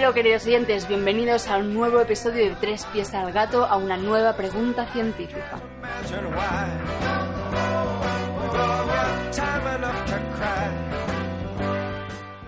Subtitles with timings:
[0.00, 3.98] Hello queridos oyentes, bienvenidos a un nuevo episodio de Tres pies al gato, a una
[3.98, 5.60] nueva pregunta científica.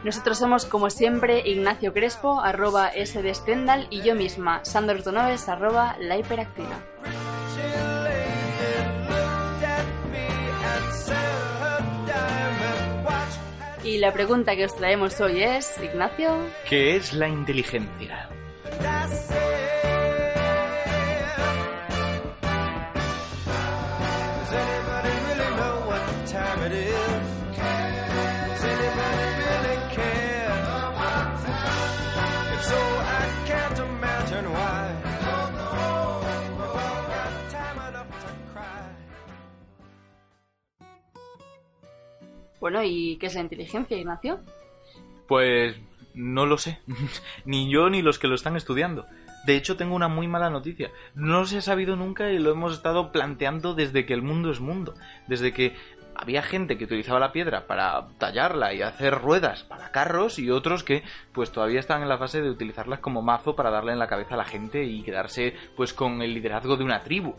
[0.03, 5.97] Nosotros somos como siempre Ignacio Crespo, arroba S Stendhal y yo misma, Sandor Tonoves, arroba
[6.01, 6.81] la hiperactiva.
[13.93, 16.35] Y la pregunta que os traemos hoy es, Ignacio,
[16.67, 18.32] ¿Qué es la inteligencia?
[42.63, 44.39] Bueno, ¿y qué es la inteligencia, Ignacio?
[45.27, 45.75] Pues
[46.15, 46.79] no lo sé.
[47.45, 49.05] ni yo ni los que lo están estudiando.
[49.45, 50.93] De hecho, tengo una muy mala noticia.
[51.17, 54.61] No se ha sabido nunca y lo hemos estado planteando desde que el mundo es
[54.61, 54.95] mundo.
[55.27, 55.75] Desde que
[56.15, 60.85] había gente que utilizaba la piedra para tallarla y hacer ruedas para carros y otros
[60.85, 64.07] que pues todavía están en la fase de utilizarlas como mazo para darle en la
[64.07, 67.35] cabeza a la gente y quedarse pues con el liderazgo de una tribu.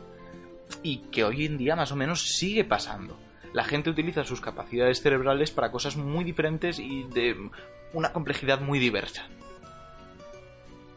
[0.82, 3.18] Y que hoy en día más o menos sigue pasando
[3.54, 7.50] la gente utiliza sus capacidades cerebrales para cosas muy diferentes y de
[7.94, 9.28] una complejidad muy diversa.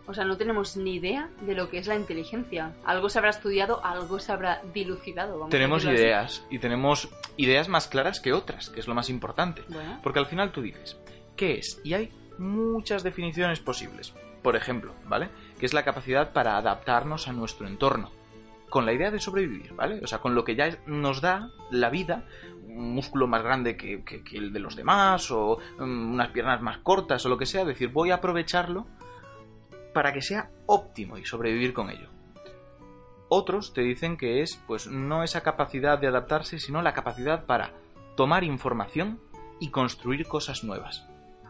[0.09, 2.72] O sea, no tenemos ni idea de lo que es la inteligencia.
[2.84, 5.33] Algo se habrá estudiado, algo se habrá dilucidado.
[5.33, 5.95] Vamos a tenemos así.
[5.95, 9.62] ideas y tenemos ideas más claras que otras, que es lo más importante.
[9.69, 9.99] Bueno.
[10.03, 10.97] Porque al final tú dices,
[11.34, 11.81] ¿qué es?
[11.83, 14.15] Y hay muchas definiciones posibles.
[14.43, 15.28] Por ejemplo, ¿vale?
[15.59, 18.12] Que es la capacidad para adaptarnos a nuestro entorno
[18.69, 20.00] con la idea de sobrevivir, ¿vale?
[20.03, 22.25] O sea, con lo que ya nos da la vida,
[22.66, 27.25] un músculo más grande que, el de los demás, o um, unas piernas más cortas,
[27.25, 28.87] o lo que sea, es decir, voy a aprovecharlo
[29.94, 32.10] para que sea óptimo y sobrevivir con ello.
[33.28, 37.72] Otros te dicen que es, pues, no esa capacidad de adaptarse, sino la capacidad para
[38.15, 39.21] tomar información
[39.59, 41.06] y construir cosas nuevas.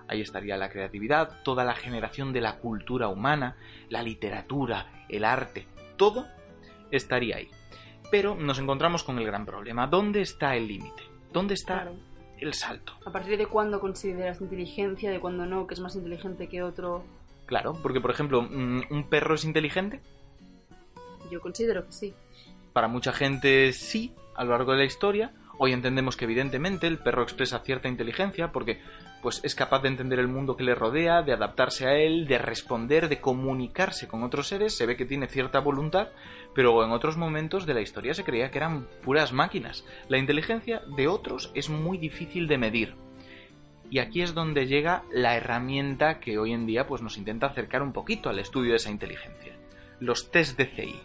[0.09, 3.57] Ahí estaría la creatividad, toda la generación de la cultura humana,
[3.89, 5.67] la literatura, el arte,
[5.97, 6.27] todo
[6.91, 7.49] estaría ahí.
[8.11, 9.87] Pero nos encontramos con el gran problema.
[9.87, 11.03] ¿Dónde está el límite?
[11.33, 11.97] ¿Dónde está Claro.
[12.39, 12.93] el salto?
[13.05, 17.05] ¿A partir de cuándo consideras inteligencia, de cuándo no, que es más inteligente que otro?
[17.47, 20.01] Claro, porque por ejemplo, mm, ¿un perro es inteligente?
[21.31, 22.15] Yo considero que sí.
[22.73, 25.33] Para mucha gente sí, a lo largo de la historia.
[25.59, 28.81] Hoy entendemos que evidentemente el perro expresa cierta inteligencia porque
[29.27, 32.39] pues es capaz de entender el mundo que le rodea, de adaptarse a él, de
[32.39, 36.11] responder, de comunicarse con otros seres, se ve que tiene cierta voluntad,
[36.55, 39.85] pero en otros momentos de la historia se creía que eran puras máquinas.
[40.09, 42.95] La inteligencia de otros es muy difícil de medir.
[43.91, 47.83] Y aquí es donde llega la herramienta que hoy en día pues nos intenta acercar
[47.83, 49.55] un poquito al estudio de esa inteligencia.
[49.99, 51.01] Los test de CI.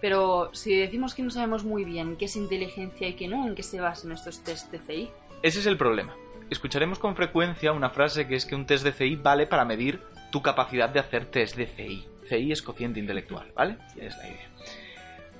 [0.00, 3.54] Pero si decimos que no sabemos muy bien qué es inteligencia y qué no, ¿en
[3.54, 5.10] qué se basan estos test de CI?
[5.42, 6.16] Ese es el problema.
[6.50, 10.02] Escucharemos con frecuencia una frase que es que un test de CI vale para medir
[10.32, 12.08] tu capacidad de hacer test de CI.
[12.28, 13.78] CI es cociente intelectual, ¿vale?
[13.96, 14.48] Es la idea.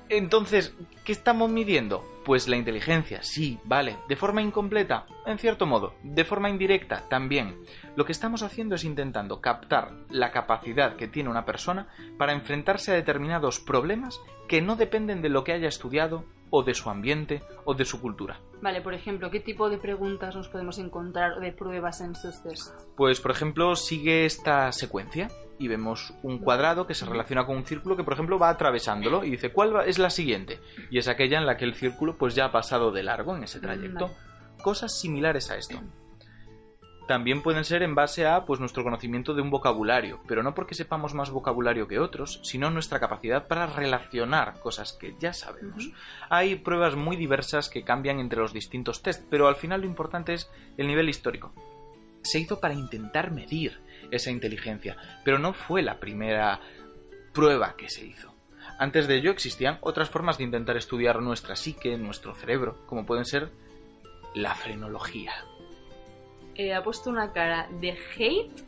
[0.09, 2.05] Entonces, ¿qué estamos midiendo?
[2.25, 3.97] Pues la inteligencia, sí, vale.
[4.09, 5.07] ¿De forma incompleta?
[5.25, 5.95] En cierto modo.
[6.03, 7.09] ¿De forma indirecta?
[7.09, 7.61] También.
[7.97, 11.89] Lo que estamos haciendo es intentando captar la capacidad que tiene una persona
[12.19, 16.75] para enfrentarse a determinados problemas que no dependen de lo que haya estudiado, o de
[16.75, 18.41] su ambiente, o de su cultura.
[18.61, 22.43] Vale, por ejemplo, ¿qué tipo de preguntas nos podemos encontrar o de pruebas en estos
[22.43, 22.75] test?
[22.97, 25.29] Pues, por ejemplo, sigue esta secuencia
[25.59, 29.25] y vemos un cuadrado que se relaciona con un círculo que, por ejemplo, va atravesándolo
[29.25, 30.61] y dice, ¿cuál es la siguiente?
[30.91, 33.45] Y es aquella en la que el círculo pues ya ha pasado de largo en
[33.45, 34.07] ese trayecto.
[34.07, 34.63] Vale.
[34.63, 35.81] Cosas similares a esto.
[37.11, 40.77] También pueden ser en base a pues nuestro conocimiento de un vocabulario, pero no porque
[40.77, 45.91] sepamos más vocabulario que otros, sino nuestra capacidad para relacionar cosas que ya sabemos.
[46.29, 50.35] Hay pruebas muy diversas que cambian entre los distintos test, pero al final lo importante
[50.35, 51.53] es el nivel histórico.
[52.23, 53.81] Se hizo para intentar medir
[54.13, 56.61] esa inteligencia, pero no fue la primera
[57.33, 58.33] prueba que se hizo.
[58.79, 63.25] Antes de ello existían otras formas de intentar estudiar nuestra psique, nuestro cerebro, como pueden
[63.25, 63.51] ser
[64.33, 65.33] la frenología.
[66.61, 68.67] Eh, ha puesto una cara de hate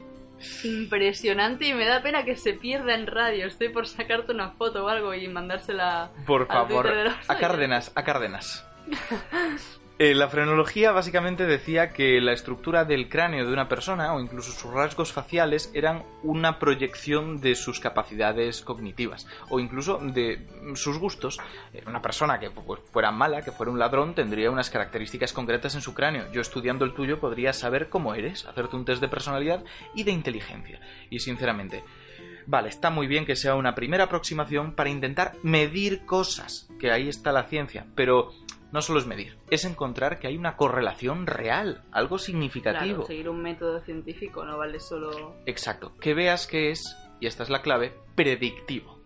[0.64, 3.46] impresionante y me da pena que se pierda en radio.
[3.46, 6.10] Estoy por sacarte una foto o algo y mandársela.
[6.26, 6.88] Por favor,
[7.28, 8.66] a Cárdenas, a Cárdenas.
[10.02, 14.50] Eh, la frenología básicamente decía que la estructura del cráneo de una persona o incluso
[14.50, 20.44] sus rasgos faciales eran una proyección de sus capacidades cognitivas o incluso de
[20.74, 21.38] sus gustos.
[21.72, 25.76] Eh, Una persona que pues, fuera mala, que fuera un ladrón, tendría unas características concretas
[25.76, 26.32] en su cráneo.
[26.32, 29.62] Yo estudiando el tuyo podría saber cómo eres, hacerte un test de personalidad
[29.94, 30.80] y de inteligencia.
[31.10, 31.84] Y sinceramente,
[32.46, 37.08] Vale, está muy bien que sea una primera aproximación para intentar medir cosas, que ahí
[37.08, 38.32] está la ciencia, pero
[38.72, 42.94] no solo es medir, es encontrar que hay una correlación real, algo significativo.
[42.94, 45.36] Claro, seguir un método científico no vale solo.
[45.46, 48.98] Exacto, que veas que es, y esta es la clave, predictivo.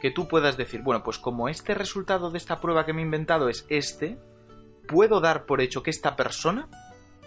[0.00, 3.04] Que tú puedas decir, bueno, pues como este resultado de esta prueba que me he
[3.04, 4.18] inventado es este,
[4.86, 6.68] puedo dar por hecho que esta persona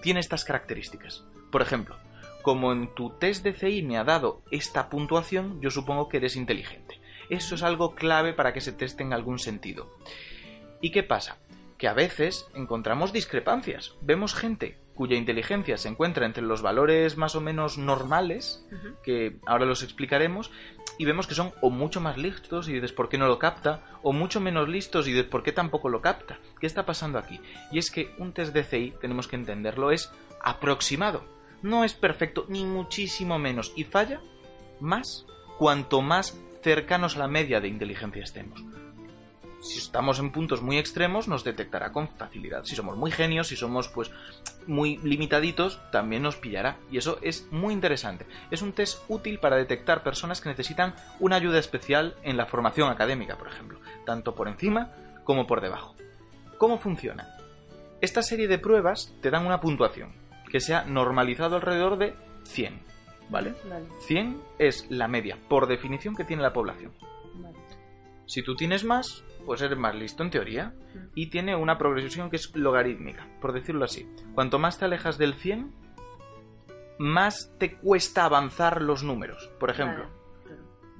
[0.01, 1.25] tiene estas características.
[1.51, 1.95] Por ejemplo,
[2.43, 6.35] como en tu test de CI me ha dado esta puntuación, yo supongo que eres
[6.35, 7.01] inteligente.
[7.29, 9.89] Eso es algo clave para que ese test tenga algún sentido.
[10.85, 11.37] ¿Y qué pasa?
[11.79, 13.95] Que a veces encontramos discrepancias.
[14.01, 18.63] Vemos gente cuya inteligencia se encuentra entre los valores más o menos normales,
[19.01, 20.51] que ahora los explicaremos,
[20.99, 23.81] y vemos que son o mucho más listos y dices por qué no lo capta,
[24.03, 26.37] o mucho menos listos y dices por qué tampoco lo capta.
[26.59, 27.41] ¿Qué está pasando aquí?
[27.71, 30.11] Y es que un test de CI, tenemos que entenderlo, es
[30.43, 31.25] aproximado.
[31.63, 34.21] No es perfecto, ni muchísimo menos, y falla
[34.79, 35.25] más
[35.57, 38.63] cuanto más cercanos a la media de inteligencia estemos.
[39.65, 42.65] Si estamos en puntos muy extremos, nos detectará con facilidad.
[42.65, 44.11] Si somos muy genios, si somos pues
[44.67, 46.77] muy limitaditos, también nos pillará.
[46.91, 48.27] Y eso es muy interesante.
[48.51, 52.91] Es un test útil para detectar personas que necesitan una ayuda especial en la formación
[52.91, 54.91] académica, por ejemplo, tanto por encima
[55.23, 55.95] como por debajo.
[56.59, 57.35] ¿Cómo funciona?
[58.01, 60.13] Esta serie de pruebas te dan una puntuación
[60.51, 62.13] que se ha normalizado alrededor de
[62.43, 62.79] 100,
[63.29, 63.55] ¿vale?
[63.67, 66.91] Vale, 100 es la media, por definición, que tiene la población.
[68.25, 70.73] Si tú tienes más, pues eres más listo en teoría.
[70.93, 70.99] Mm.
[71.15, 74.07] Y tiene una progresión que es logarítmica, por decirlo así.
[74.33, 75.71] Cuanto más te alejas del 100,
[76.97, 79.49] más te cuesta avanzar los números.
[79.59, 80.09] Por ejemplo,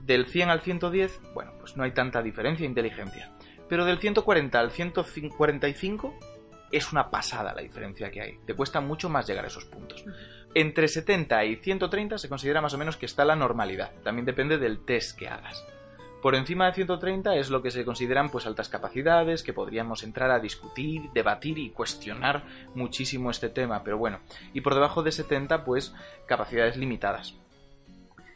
[0.06, 3.32] del 100 al 110, bueno, pues no hay tanta diferencia de inteligencia.
[3.68, 6.14] Pero del 140 al 145
[6.72, 8.40] es una pasada la diferencia que hay.
[8.46, 10.06] Te cuesta mucho más llegar a esos puntos.
[10.54, 13.92] Entre 70 y 130 se considera más o menos que está la normalidad.
[14.04, 15.66] También depende del test que hagas.
[16.26, 20.32] Por encima de 130 es lo que se consideran pues altas capacidades, que podríamos entrar
[20.32, 22.44] a discutir, debatir y cuestionar
[22.74, 25.94] muchísimo este tema, pero bueno, y por debajo de 70 pues
[26.26, 27.36] capacidades limitadas.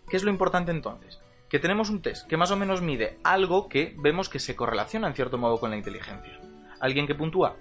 [0.07, 1.19] ¿Qué es lo importante entonces?
[1.50, 5.07] Que tenemos un test que más o menos mide algo que vemos que se correlaciona
[5.07, 6.39] en cierto modo con la inteligencia.
[6.80, 7.56] Alguien que puntúa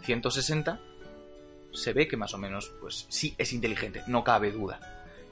[0.00, 0.80] 160
[1.74, 4.80] se ve que más o menos pues sí es inteligente, no cabe duda.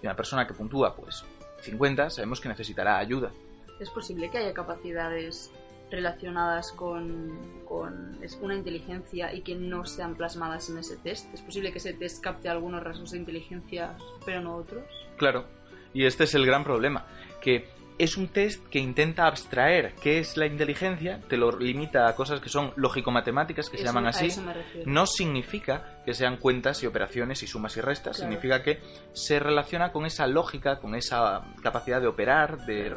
[0.02, 1.24] Y una persona que puntúa pues
[1.62, 3.32] 50 sabemos que necesitará ayuda.
[3.80, 5.52] Es posible que haya capacidades
[5.90, 7.38] relacionadas con,
[8.40, 11.32] una inteligencia y que no sean plasmadas en ese test.
[11.34, 14.84] Es posible que ese test capte algunos rasgos de inteligencia, pero no otros.
[15.16, 15.44] Claro,
[15.92, 17.06] y este es el gran problema,
[17.40, 17.68] que
[17.98, 22.40] es un test que intenta abstraer qué es la inteligencia, te lo limita a cosas
[22.40, 24.28] que son lógico-matemáticas, que se llaman así.
[24.84, 28.30] No significa que sean cuentas y operaciones y sumas y restas, Claro.
[28.32, 28.80] significa que
[29.12, 32.96] se relaciona con esa lógica, con esa capacidad de operar, de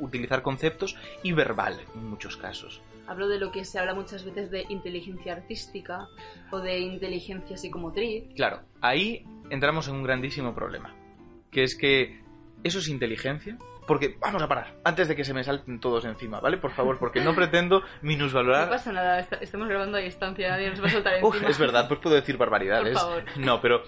[0.00, 2.80] utilizar conceptos y verbal en muchos casos.
[3.06, 6.08] Hablo de lo que se habla muchas veces de inteligencia artística
[6.50, 8.24] o de inteligencia psicomotriz.
[8.34, 10.94] Claro, ahí entramos en un grandísimo problema,
[11.50, 12.20] que es que
[12.64, 13.56] eso es inteligencia.
[13.86, 16.56] Porque vamos a parar, antes de que se me salten todos encima, ¿vale?
[16.58, 18.68] Por favor, porque no pretendo No minusvalorar.
[18.68, 21.50] pasa nada, est- estamos grabando a distancia, nadie nos va a soltar Uf, encima.
[21.52, 22.94] es verdad, pues puedo decir barbaridades.
[22.94, 23.24] Por favor.
[23.38, 23.82] No, pero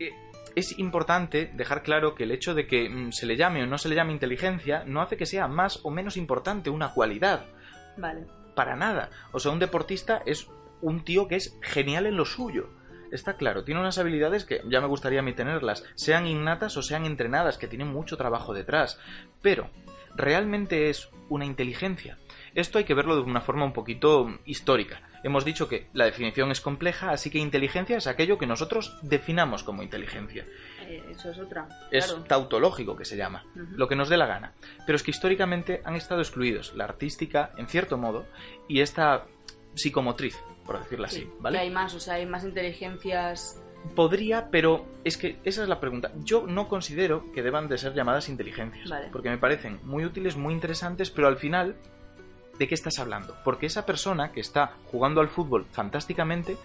[0.00, 0.10] eh,
[0.56, 3.78] es importante dejar claro que el hecho de que mm, se le llame o no
[3.78, 7.44] se le llame inteligencia no hace que sea más o menos importante una cualidad.
[7.98, 8.26] Vale.
[8.54, 9.10] Para nada.
[9.32, 10.48] O sea, un deportista es
[10.80, 12.70] un tío que es genial en lo suyo.
[13.12, 16.82] Está claro, tiene unas habilidades que ya me gustaría a mí tenerlas, sean innatas o
[16.82, 18.98] sean entrenadas, que tienen mucho trabajo detrás.
[19.42, 19.70] Pero,
[20.16, 22.18] ¿realmente es una inteligencia?
[22.54, 25.02] Esto hay que verlo de una forma un poquito histórica.
[25.26, 29.64] Hemos dicho que la definición es compleja, así que inteligencia es aquello que nosotros definamos
[29.64, 30.44] como inteligencia.
[30.82, 31.66] Eh, eso es otra.
[31.90, 34.52] Es tautológico que se llama, lo que nos dé la gana.
[34.86, 38.24] Pero es que históricamente han estado excluidos la artística, en cierto modo,
[38.68, 39.26] y esta
[39.74, 41.58] psicomotriz, por decirlo así, Sí, ¿vale?
[41.58, 43.60] que hay más, o sea, hay más inteligencias.
[43.96, 46.12] Podría, pero es que esa es la pregunta.
[46.22, 49.08] Yo no considero que deban de ser llamadas inteligencias, Vale.
[49.10, 51.74] porque me parecen muy útiles, muy interesantes, pero al final
[52.58, 53.36] ¿de qué estás hablando?
[53.44, 56.56] Porque esa persona que está jugando al fútbol fantásticamente,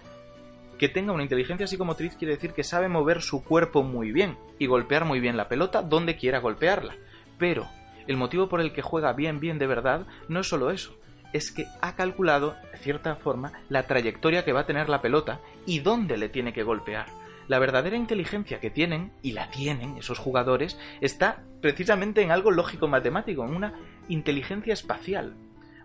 [0.78, 4.66] que tenga una inteligencia psicomotriz quiere decir que sabe mover su cuerpo muy bien y
[4.66, 6.96] golpear muy bien la pelota donde quiera golpearla.
[7.38, 7.68] Pero
[8.06, 10.96] el motivo por el que juega bien, bien de verdad, no es solo eso,
[11.32, 15.40] es que ha calculado, de cierta forma, la trayectoria que va a tener la pelota
[15.66, 17.06] y dónde le tiene que golpear.
[17.48, 23.44] La verdadera inteligencia que tienen, y la tienen esos jugadores, está precisamente en algo lógico-matemático,
[23.44, 23.74] en una
[24.08, 25.34] inteligencia espacial.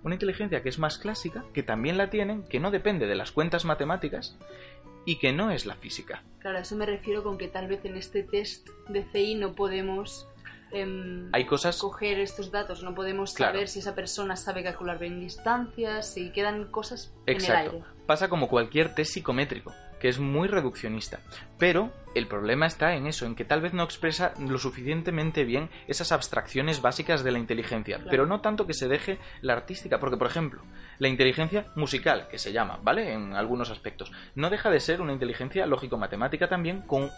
[0.08, 3.34] Una inteligencia que es más clásica, que también la tienen, que no depende de las
[3.34, 4.38] cuentas matemáticas
[5.04, 6.24] y que no es la física.
[6.40, 9.54] Claro, a eso me refiero con que tal vez en este test de CI no
[9.54, 10.26] podemos
[10.72, 13.52] em, Hay cosas coger estos datos, no podemos Claro.
[13.56, 17.66] saber si esa persona sabe calcular bien distancias, si quedan cosas en el aire.
[17.66, 17.86] Exacto.
[18.06, 21.20] Pasa como cualquier test psicométrico, que es muy reduccionista.
[21.58, 25.70] Pero el problema está en eso, en que tal vez no expresa lo suficientemente bien
[25.88, 27.98] esas abstracciones básicas de la inteligencia.
[27.98, 28.10] Claro.
[28.10, 30.62] Pero no tanto que se deje la artística, porque por ejemplo,
[31.00, 33.14] la inteligencia musical, que se llama, ¿vale?
[33.14, 37.10] En algunos aspectos, no deja de ser una inteligencia lógico-matemática también con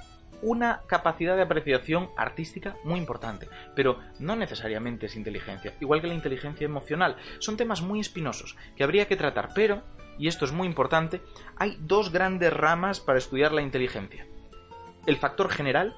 [0.42, 6.14] una capacidad de apreciación artística muy importante, pero no necesariamente es inteligencia, igual que la
[6.14, 7.18] inteligencia emocional.
[7.40, 9.82] Son temas muy espinosos que habría que tratar, pero,
[10.20, 11.22] y esto es muy importante,
[11.56, 14.28] hay dos grandes ramas para estudiar la inteligencia.
[15.06, 15.96] El factor general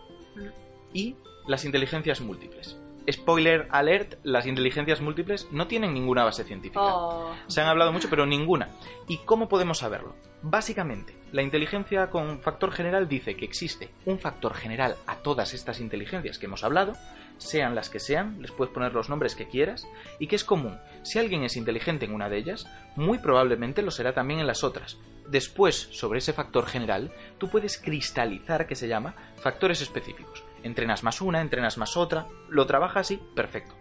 [0.93, 1.15] y
[1.47, 2.77] las inteligencias múltiples.
[3.09, 6.81] Spoiler alert, las inteligencias múltiples no tienen ninguna base científica.
[6.83, 8.69] Oh, Se han hablado mucho, pero ninguna.
[9.07, 10.15] ¿Y cómo podemos saberlo?
[10.43, 15.79] Básicamente, la inteligencia con factor general dice que existe un factor general a todas estas
[15.79, 16.93] inteligencias que hemos hablado,
[17.41, 19.87] sean las que sean, les puedes poner los nombres que quieras,
[20.19, 20.77] y que es común.
[21.01, 24.63] Si alguien es inteligente en una de ellas, muy probablemente lo será también en las
[24.63, 24.99] otras.
[25.27, 30.43] Después, sobre ese factor general, tú puedes cristalizar, que se llama, factores específicos.
[30.61, 33.75] Entrenas más una, entrenas más otra, lo trabajas así, perfecto.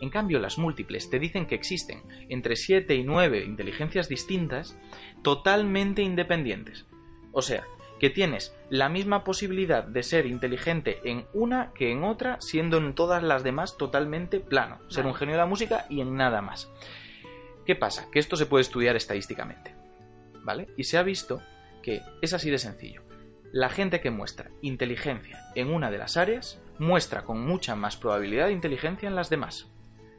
[0.00, 4.78] En cambio, las múltiples te dicen que existen entre 7 y 9 inteligencias distintas
[5.22, 6.86] totalmente independientes.
[7.32, 7.64] O sea,
[8.04, 12.94] que tienes la misma posibilidad de ser inteligente en una que en otra, siendo en
[12.94, 14.78] todas las demás totalmente plano.
[14.88, 16.70] Ser un genio de la música y en nada más.
[17.64, 18.10] ¿Qué pasa?
[18.12, 19.74] Que esto se puede estudiar estadísticamente.
[20.42, 20.68] ¿Vale?
[20.76, 21.40] Y se ha visto
[21.82, 23.00] que es así de sencillo.
[23.52, 28.48] La gente que muestra inteligencia en una de las áreas muestra con mucha más probabilidad
[28.48, 29.72] de inteligencia en las demás.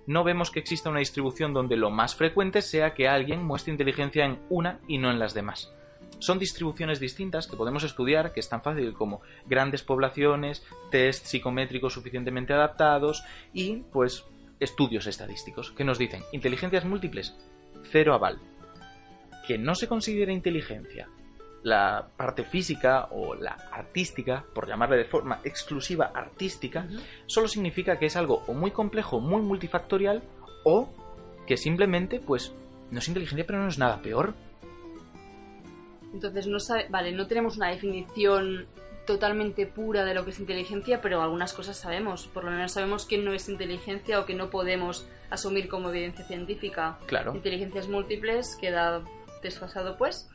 [0.07, 4.25] No vemos que exista una distribución donde lo más frecuente sea que alguien muestre inteligencia
[4.25, 5.71] en una y no en las demás.
[6.19, 11.93] Son distribuciones distintas que podemos estudiar, que es tan fácil como grandes poblaciones, test psicométricos
[11.93, 14.25] suficientemente adaptados y, pues,
[14.59, 17.35] estudios estadísticos que nos dicen inteligencias múltiples,
[17.91, 18.39] cero aval.
[19.47, 21.07] Que no se considera inteligencia
[21.65, 26.87] la parte física o la artística, por llamarle de forma exclusiva artística,
[27.25, 30.21] solo significa que es algo o muy complejo, muy multifactorial,
[30.63, 30.89] o
[31.47, 32.53] que simplemente, pues,
[32.91, 34.35] no es inteligencia, pero no es nada peor.
[36.15, 38.67] Entonces, no sabe, vale, no tenemos una definición
[39.05, 42.27] totalmente pura de lo que es inteligencia, pero algunas cosas sabemos.
[42.27, 46.25] Por lo menos sabemos que no es inteligencia o que no podemos asumir como evidencia
[46.25, 46.97] científica.
[47.05, 47.35] Claro.
[47.35, 49.01] Inteligencias múltiples queda
[49.43, 50.29] desfasado, pues.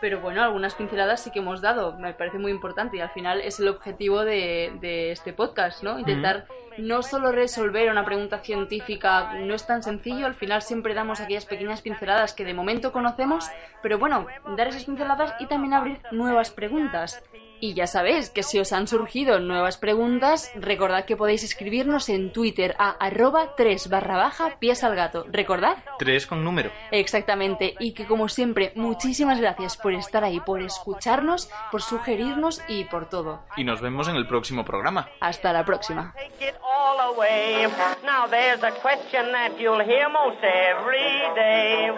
[0.00, 1.96] Pero bueno, algunas pinceladas sí que hemos dado.
[1.96, 5.96] Me parece muy importante y al final es el objetivo de, de este podcast, ¿no?
[6.00, 6.46] Intentar
[6.78, 10.26] no solo resolver una pregunta científica, no es tan sencillo.
[10.26, 13.50] Al final siempre damos aquellas pequeñas pinceladas que de momento conocemos,
[13.82, 14.26] pero bueno,
[14.56, 17.22] dar esas pinceladas y también abrir nuevas preguntas.
[17.60, 22.32] Y ya sabéis que si os han surgido nuevas preguntas, recordad que podéis escribirnos en
[22.32, 25.24] Twitter a arroba 3 barra baja pies al gato.
[25.28, 25.76] ¿Recordad?
[25.98, 26.70] Tres con número.
[26.90, 32.84] Exactamente, y que como siempre, muchísimas gracias por estar ahí, por escucharnos, por sugerirnos y
[32.84, 33.44] por todo.
[33.56, 35.08] Y nos vemos en el próximo programa.
[35.20, 36.14] Hasta la próxima.
[36.16, 37.66] Take it all away.
[38.04, 41.90] Now there's a question that you'll hear most every day.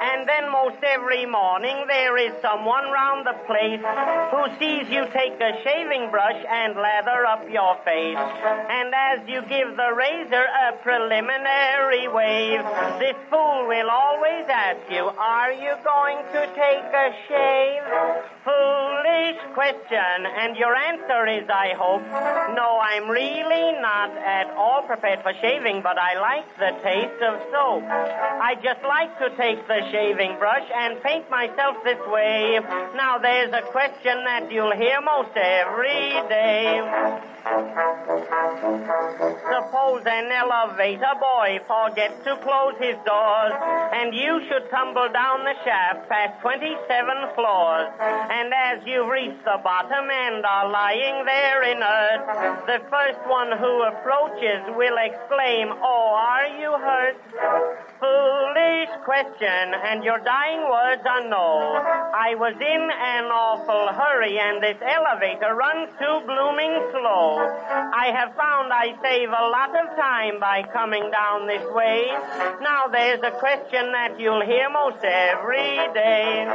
[0.00, 3.80] And then most every morning there is someone round the place
[4.30, 8.16] who sees you take a shaving brush and lather up your face.
[8.16, 12.62] And as you give the razor a preliminary wave,
[12.98, 17.82] this fool will always ask you, are you going to take a shave?
[18.44, 22.02] Foolish question, and your answer is, I hope,
[22.56, 27.40] no, I'm really not at all prepared for shaving, but I like the taste of
[27.50, 27.84] soap.
[27.84, 32.60] I just like to take the shaving brush and paint myself this way.
[32.96, 36.80] Now there's a question that you'll hear most every day.
[39.50, 43.52] Suppose an elevator boy forgets to close his doors,
[43.92, 46.76] and you should tumble down the shaft past 27
[47.34, 47.88] floors.
[48.00, 53.82] And as you reach the bottom and are lying there inert, the first one who
[53.88, 57.16] approaches will exclaim, Oh, are you hurt?
[58.00, 61.80] Foolish question, and your dying words are no.
[62.12, 67.42] I was in an awful hurry, and this elevator runs too blooming slow.
[67.42, 72.06] I have found I save a lot of time by coming down this way.
[72.62, 76.46] Now there's a question that you'll hear most every day.